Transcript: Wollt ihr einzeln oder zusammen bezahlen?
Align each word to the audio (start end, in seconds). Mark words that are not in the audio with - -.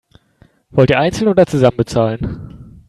Wollt 0.71 0.89
ihr 0.89 0.99
einzeln 0.99 1.27
oder 1.27 1.45
zusammen 1.45 1.77
bezahlen? 1.77 2.71